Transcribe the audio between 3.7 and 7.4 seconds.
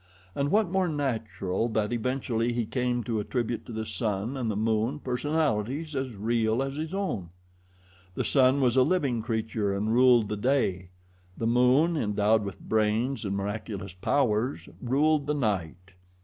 the sun and the moon personalities as real as his own?